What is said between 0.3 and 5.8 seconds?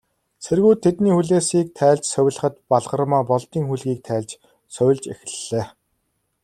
Цэргүүд тэдний хүлээсийг тайлж, сувилахад, Балгармаа Болдын хүлгийг тайлж сувилж эхэллээ.